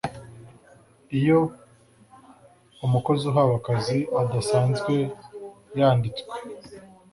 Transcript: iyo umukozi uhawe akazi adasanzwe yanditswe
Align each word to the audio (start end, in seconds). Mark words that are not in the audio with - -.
iyo 1.19 1.39
umukozi 2.85 3.23
uhawe 3.31 3.53
akazi 3.59 3.97
adasanzwe 4.21 4.93
yanditswe 5.79 6.35